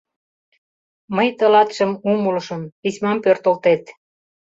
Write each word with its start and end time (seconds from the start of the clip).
—«Мый— 1.15 1.29
тылатшым» 1.37 1.91
умылышым: 2.11 2.61
письмам 2.81 3.17
пӧртылтет. 3.23 3.83